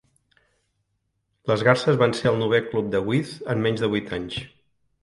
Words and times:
Les 1.51 1.65
Garses 1.67 2.01
van 2.01 2.17
ser 2.21 2.27
el 2.33 2.41
novè 2.43 2.63
club 2.73 2.91
de 2.97 3.05
Withe 3.13 3.39
en 3.57 3.65
menys 3.69 3.87
de 3.87 3.93
vuit 3.97 4.15
anys. 4.21 4.43